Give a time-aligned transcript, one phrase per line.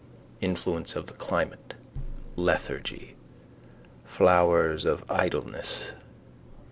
[0.41, 1.75] Influence of the climate.
[2.35, 3.15] Lethargy.
[4.03, 5.91] Flowers of idleness.